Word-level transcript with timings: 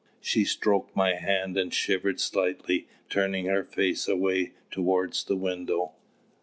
She 0.19 0.45
stroked 0.45 0.95
my 0.95 1.13
hand 1.13 1.55
and 1.59 1.71
shivered 1.71 2.19
slightly, 2.19 2.87
turning 3.07 3.45
her 3.45 3.63
face 3.63 4.07
away 4.07 4.53
towards 4.71 5.25
the 5.25 5.35
window. 5.35 5.91